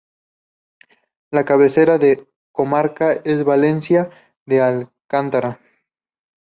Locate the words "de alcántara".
4.47-5.59